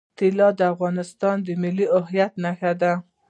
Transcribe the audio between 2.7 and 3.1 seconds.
ده.